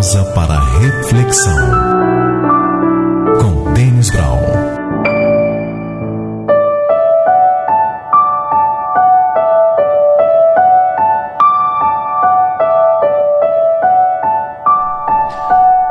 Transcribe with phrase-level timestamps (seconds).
[0.00, 1.54] pausa para reflexão.
[3.38, 4.40] Com Denis Brown.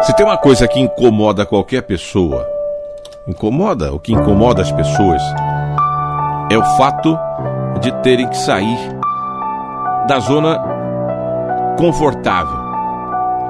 [0.02, 2.48] Se tem uma coisa que incomoda qualquer pessoa,
[3.28, 5.21] incomoda, o que incomoda as pessoas,
[6.50, 7.16] é o fato
[7.80, 8.80] de terem que sair
[10.07, 10.60] da zona
[11.78, 12.69] confortável.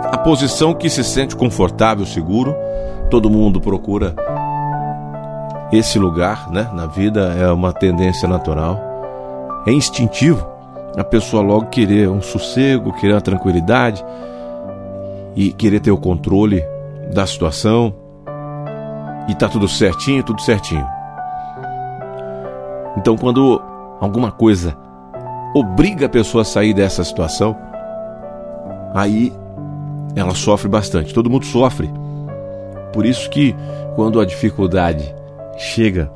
[0.06, 2.56] A posição que se sente confortável, seguro,
[3.10, 4.16] todo mundo procura
[5.72, 6.70] esse lugar, né?
[6.74, 8.80] Na vida é uma tendência natural,
[9.68, 10.48] é instintivo
[10.98, 14.04] a pessoa logo querer um sossego, querer uma tranquilidade
[15.36, 16.64] e querer ter o controle
[17.14, 17.94] da situação
[19.28, 20.86] e tá tudo certinho, tudo certinho.
[22.98, 23.62] Então, quando
[24.02, 24.76] alguma coisa
[25.54, 27.56] obriga a pessoa a sair dessa situação,
[28.94, 29.32] aí
[30.16, 31.14] ela sofre bastante.
[31.14, 31.90] Todo mundo sofre.
[32.94, 33.56] Por isso que
[33.96, 35.14] quando a dificuldade
[35.58, 36.12] chega,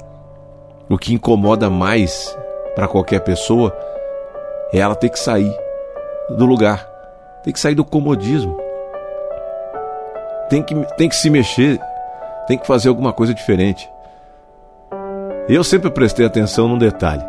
[0.89, 2.35] o que incomoda mais
[2.75, 3.75] para qualquer pessoa
[4.71, 5.55] é ela ter que sair
[6.29, 6.85] do lugar,
[7.43, 8.57] tem que sair do comodismo,
[10.49, 11.79] tem que, tem que se mexer,
[12.47, 13.89] tem que fazer alguma coisa diferente.
[15.47, 17.23] Eu sempre prestei atenção num detalhe.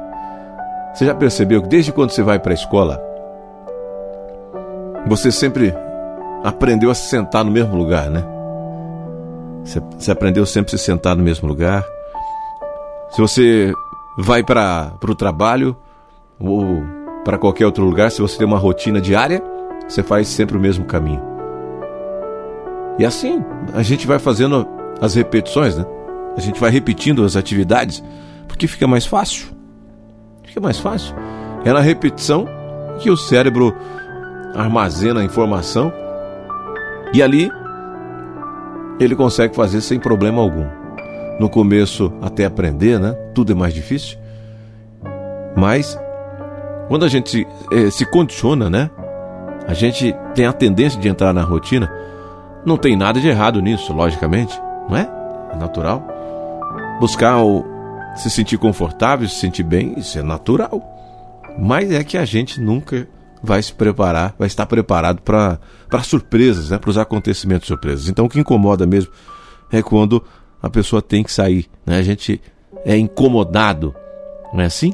[0.95, 3.03] Você já percebeu que desde quando você vai para a escola,
[5.07, 5.75] você sempre
[6.45, 8.23] aprendeu a se sentar no mesmo lugar, né?
[9.65, 11.83] Você, aprendeu sempre a se sentar no mesmo lugar.
[13.13, 13.73] Se você
[14.19, 15.75] vai para o trabalho
[16.39, 16.83] ou
[17.25, 19.43] para qualquer outro lugar, se você tem uma rotina diária,
[19.89, 21.23] você faz sempre o mesmo caminho.
[22.99, 23.43] E assim,
[23.73, 24.69] a gente vai fazendo
[25.01, 25.87] as repetições, né?
[26.37, 28.05] A gente vai repetindo as atividades
[28.47, 29.49] porque fica mais fácil.
[30.43, 31.15] Fica mais fácil.
[31.65, 32.47] É na repetição
[32.99, 33.75] que o cérebro
[34.55, 35.91] armazena a informação
[37.15, 37.49] e ali
[38.99, 40.67] ele consegue fazer sem problema algum.
[41.39, 43.13] No começo, até aprender, né?
[43.35, 44.19] Tudo é mais difícil.
[45.57, 45.99] Mas
[46.89, 48.91] quando a gente se, eh, se condiciona, né?
[49.67, 51.91] A gente tem a tendência de entrar na rotina.
[52.67, 55.09] Não tem nada de errado nisso, logicamente, não é?
[55.53, 56.07] É natural.
[57.01, 57.65] Buscar o,
[58.17, 60.83] se sentir confortável, se sentir bem, isso é natural.
[61.59, 63.07] Mas é que a gente nunca
[63.45, 65.59] vai se preparar, vai estar preparado para
[66.03, 66.79] surpresas, né?
[66.79, 68.09] para os acontecimentos surpresas.
[68.09, 69.13] Então o que incomoda mesmo
[69.71, 70.25] é quando
[70.63, 71.67] a pessoa tem que sair.
[71.85, 71.99] Né?
[71.99, 72.41] A gente
[72.85, 73.95] é incomodado,
[74.53, 74.93] não é assim?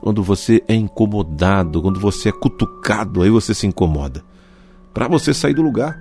[0.00, 4.22] Quando você é incomodado, quando você é cutucado, aí você se incomoda.
[4.94, 5.98] Para você sair do lugar.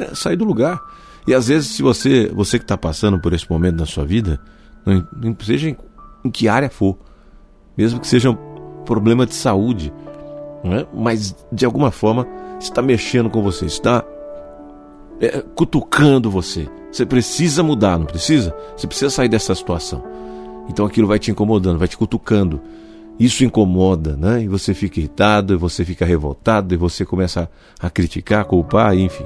[0.00, 0.80] É, sair do lugar.
[1.26, 4.40] E às vezes, se você, você que está passando por esse momento na sua vida,
[4.84, 5.76] não, seja em,
[6.24, 6.96] em, que área for,
[7.76, 8.36] mesmo que seja um
[8.84, 9.92] problema de saúde,
[10.74, 10.86] é?
[10.94, 12.26] mas de alguma forma
[12.58, 14.04] está mexendo com você, está
[15.20, 16.68] é, cutucando você.
[16.90, 18.54] Você precisa mudar, não precisa?
[18.76, 20.02] Você precisa sair dessa situação.
[20.68, 22.60] Então aquilo vai te incomodando, vai te cutucando.
[23.18, 24.42] Isso incomoda, né?
[24.42, 27.50] E você fica irritado, e você fica revoltado, e você começa
[27.80, 29.24] a criticar, a culpar, enfim.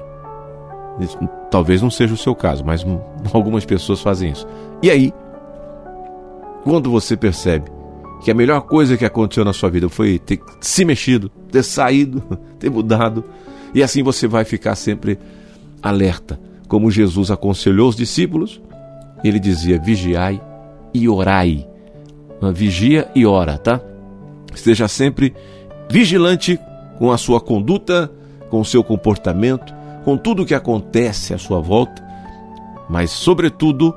[1.50, 2.84] Talvez não seja o seu caso, mas
[3.32, 4.46] algumas pessoas fazem isso.
[4.82, 5.12] E aí,
[6.62, 7.70] quando você percebe
[8.22, 12.22] que a melhor coisa que aconteceu na sua vida foi ter se mexido, ter saído,
[12.58, 13.24] ter mudado,
[13.74, 15.18] e assim você vai ficar sempre
[15.82, 16.40] alerta.
[16.68, 18.60] Como Jesus aconselhou os discípulos,
[19.24, 20.40] ele dizia: vigiai
[20.92, 21.66] e orai.
[22.54, 23.80] Vigia e ora, tá?
[24.54, 25.34] Esteja sempre
[25.90, 26.58] vigilante
[26.98, 28.10] com a sua conduta,
[28.48, 32.02] com o seu comportamento, com tudo o que acontece à sua volta,
[32.88, 33.94] mas, sobretudo,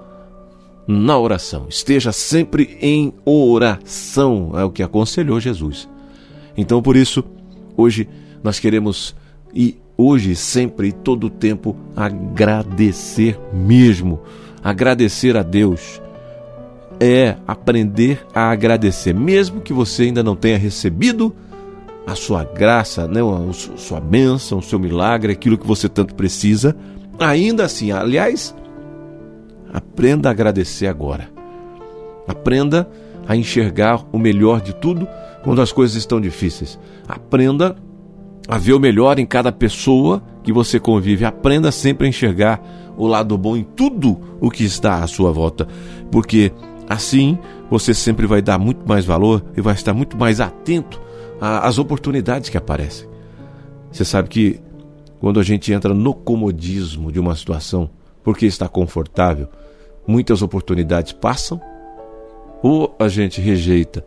[0.88, 1.67] na oração.
[1.69, 5.89] Esteja sempre em oração, é o que aconselhou Jesus.
[6.57, 7.23] Então, por isso,
[7.75, 8.07] hoje
[8.44, 9.16] nós queremos
[9.53, 14.22] e hoje, sempre e todo o tempo agradecer mesmo,
[14.63, 16.01] agradecer a Deus.
[16.99, 21.35] É aprender a agradecer, mesmo que você ainda não tenha recebido
[22.05, 26.75] a sua graça, né, a sua bênção, o seu milagre, aquilo que você tanto precisa.
[27.19, 28.53] Ainda assim, aliás,
[29.73, 31.29] Aprenda a agradecer agora.
[32.28, 32.87] Aprenda
[33.28, 35.08] a enxergar o melhor de tudo
[35.43, 36.79] quando as coisas estão difíceis.
[37.08, 37.75] Aprenda
[38.47, 41.25] a ver o melhor em cada pessoa que você convive.
[41.25, 42.61] Aprenda sempre a enxergar
[42.97, 45.67] o lado bom em tudo o que está à sua volta,
[46.11, 46.52] porque
[46.87, 47.37] assim
[47.70, 51.02] você sempre vai dar muito mais valor e vai estar muito mais atento
[51.41, 53.08] às oportunidades que aparecem.
[53.91, 54.59] Você sabe que
[55.20, 57.90] quando a gente entra no comodismo de uma situação,
[58.23, 59.47] porque está confortável,
[60.08, 61.61] muitas oportunidades passam,
[62.61, 64.05] ou a gente rejeita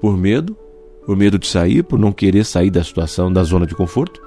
[0.00, 0.56] por medo,
[1.04, 4.20] por medo de sair, por não querer sair da situação, da zona de conforto,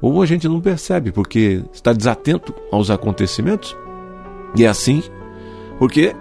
[0.00, 3.76] ou a gente não percebe porque está desatento aos acontecimentos.
[4.56, 5.02] E é assim
[5.78, 6.14] porque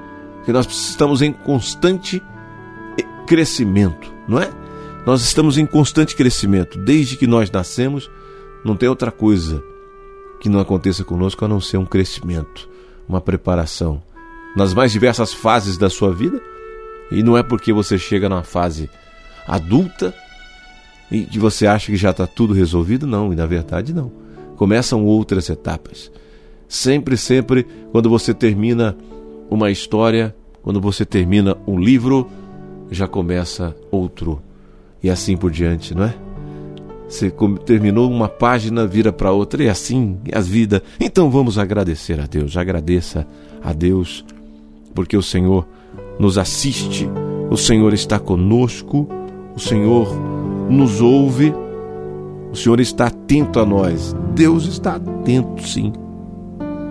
[0.47, 2.21] nós estamos em constante
[3.25, 4.49] crescimento, não é?
[5.05, 6.77] Nós estamos em constante crescimento.
[6.79, 8.09] Desde que nós nascemos,
[8.63, 9.63] não tem outra coisa
[10.39, 12.69] que não aconteça conosco a não ser um crescimento,
[13.07, 14.01] uma preparação.
[14.55, 16.41] Nas mais diversas fases da sua vida,
[17.11, 18.89] e não é porque você chega numa fase
[19.47, 20.13] adulta
[21.11, 24.11] e que você acha que já está tudo resolvido, não, e na verdade não.
[24.55, 26.11] Começam outras etapas.
[26.67, 28.97] Sempre, sempre, quando você termina
[29.49, 32.27] uma história, quando você termina um livro,
[32.89, 34.41] já começa outro.
[35.03, 36.24] E assim por diante, não é?
[37.07, 37.31] Você
[37.65, 40.81] terminou uma página, vira para outra, e assim é a vida.
[40.99, 42.57] Então vamos agradecer a Deus.
[42.57, 43.27] Agradeça
[43.63, 44.25] a Deus,
[44.93, 45.67] porque o Senhor
[46.19, 47.07] nos assiste,
[47.49, 49.07] o Senhor está conosco,
[49.55, 50.07] o Senhor
[50.69, 51.53] nos ouve,
[52.51, 54.15] o Senhor está atento a nós.
[54.33, 55.93] Deus está atento, sim,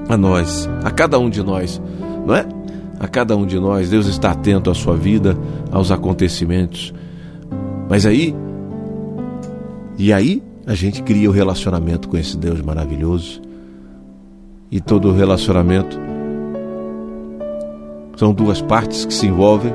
[0.09, 1.81] a nós, a cada um de nós,
[2.27, 2.47] não é?
[3.01, 5.37] A cada um de nós, Deus está atento à sua vida,
[5.73, 6.95] aos acontecimentos.
[7.89, 8.35] Mas aí,
[9.99, 13.41] e aí a gente cria o um relacionamento com esse Deus maravilhoso.
[14.71, 15.99] E todo relacionamento
[18.17, 19.73] são duas partes que se envolvem,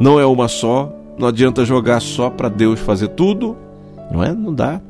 [0.00, 0.92] não é uma só.
[1.18, 3.56] Não adianta jogar só para Deus fazer tudo,
[4.10, 4.32] não é?
[4.32, 4.80] Não dá.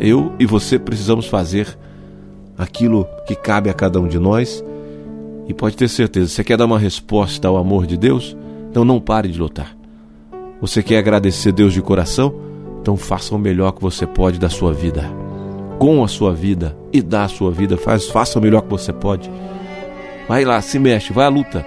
[0.00, 1.78] Eu e você precisamos fazer
[2.58, 4.64] aquilo que cabe a cada um de nós.
[5.46, 8.36] E pode ter certeza, você quer dar uma resposta ao amor de Deus?
[8.70, 9.76] Então não pare de lutar.
[10.60, 12.34] Você quer agradecer Deus de coração?
[12.84, 15.10] Então faça o melhor que você pode da sua vida.
[15.78, 19.30] Com a sua vida e da sua vida, faz, faça o melhor que você pode.
[20.28, 21.64] Vai lá, se mexe, vai à luta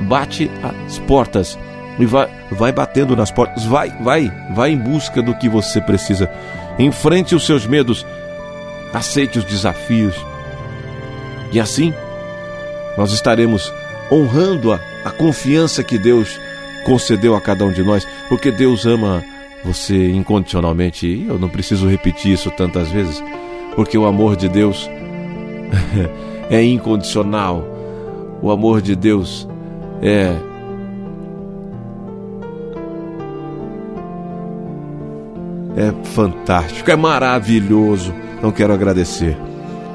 [0.00, 0.50] bate
[0.86, 1.58] as portas
[1.98, 6.30] e vai, vai batendo nas portas, vai, vai, vai em busca do que você precisa.
[6.78, 8.06] Enfrente os seus medos,
[8.92, 10.14] aceite os desafios.
[11.50, 11.92] E assim,
[12.96, 13.72] nós estaremos
[14.12, 16.38] honrando a, a confiança que Deus
[16.84, 19.24] concedeu a cada um de nós, porque Deus ama
[19.64, 21.06] você incondicionalmente.
[21.06, 23.22] E eu não preciso repetir isso tantas vezes,
[23.74, 24.88] porque o amor de Deus
[26.50, 27.66] é incondicional.
[28.40, 29.48] O amor de Deus
[30.02, 30.34] é.
[35.76, 38.12] É fantástico, é maravilhoso.
[38.42, 39.36] Não quero agradecer.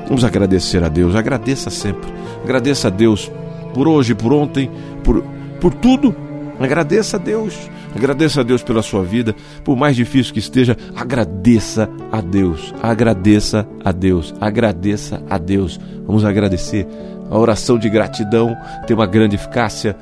[0.08, 1.16] Vamos agradecer a Deus.
[1.16, 2.12] Agradeça sempre.
[2.44, 3.32] Agradeça a Deus
[3.74, 4.70] por hoje, por ontem,
[5.04, 5.24] por,
[5.60, 6.16] por tudo.
[6.64, 7.70] Agradeça a Deus.
[7.94, 9.36] Agradeça a Deus pela sua vida.
[9.66, 12.74] Por mais difícil que esteja, agradeça a Deus.
[12.82, 14.34] Agradeça a Deus.
[14.40, 15.78] Agradeça a Deus.
[16.08, 16.88] Vamos agradecer.
[17.30, 18.56] A oração de gratidão
[18.88, 19.94] tem uma grande eficácia.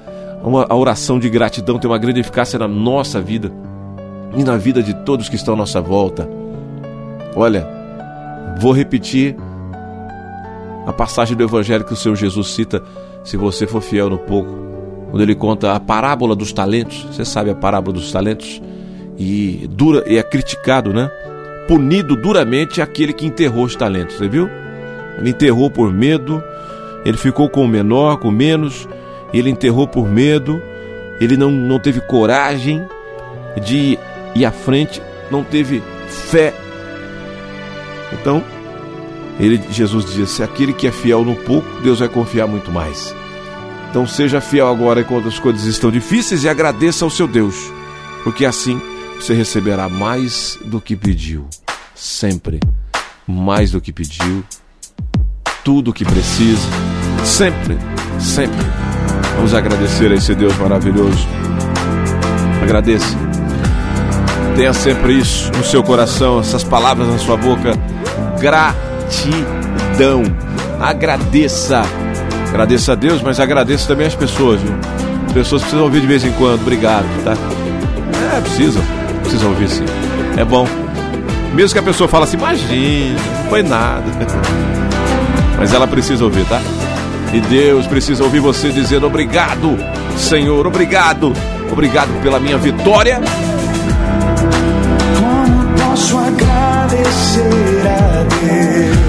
[0.70, 3.52] A oração de gratidão tem uma grande eficácia na nossa vida
[4.36, 6.30] e na vida de todos que estão à nossa volta.
[7.36, 7.68] Olha,
[8.60, 9.36] vou repetir
[10.86, 12.84] a passagem do Evangelho que o Senhor Jesus cita,
[13.24, 14.71] se você for fiel no pouco,
[15.12, 17.06] quando ele conta a parábola dos talentos.
[17.12, 18.62] Você sabe a parábola dos talentos?
[19.20, 21.12] E dura é criticado, né?
[21.68, 24.50] Punido duramente aquele que enterrou os talentos, você viu?
[25.20, 26.42] Ele enterrou por medo,
[27.06, 28.88] ele ficou com o menor, com menos,
[29.34, 30.62] ele enterrou por medo,
[31.20, 32.84] ele não, não teve coragem
[33.64, 34.00] de
[34.34, 36.54] ir à frente, não teve fé.
[38.14, 38.42] Então,
[39.40, 43.14] ele, Jesus diz: se aquele que é fiel no pouco, Deus vai confiar muito mais.
[43.92, 47.56] Então seja fiel agora quando as coisas estão difíceis e agradeça ao seu Deus,
[48.24, 48.82] porque assim
[49.20, 51.46] você receberá mais do que pediu,
[51.94, 52.62] sempre
[53.28, 54.46] mais do que pediu,
[55.62, 56.70] tudo o que precisa,
[57.26, 57.78] sempre,
[58.18, 58.66] sempre.
[59.36, 61.28] Vamos agradecer a esse Deus maravilhoso.
[62.64, 63.18] Agradeça.
[64.56, 67.74] Tenha sempre isso no seu coração, essas palavras na sua boca.
[68.40, 70.24] Gratidão.
[70.80, 71.84] Agradeça.
[72.52, 74.76] Agradeça a Deus, mas agradeça também as pessoas, viu?
[75.28, 76.60] As pessoas precisam ouvir de vez em quando.
[76.62, 77.34] Obrigado, tá?
[78.36, 78.84] É, precisam.
[79.22, 79.86] Precisam ouvir sim.
[80.38, 80.68] É bom.
[81.54, 84.04] Mesmo que a pessoa fale assim, imagina, não foi nada.
[85.58, 86.62] Mas ela precisa ouvir, tá?
[87.34, 89.78] E Deus precisa ouvir você dizendo obrigado,
[90.18, 91.32] Senhor, obrigado,
[91.72, 93.22] obrigado pela minha vitória.
[95.18, 99.01] Como posso agradecer a